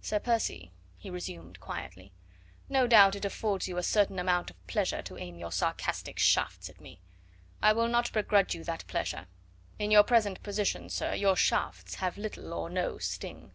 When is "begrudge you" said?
8.12-8.62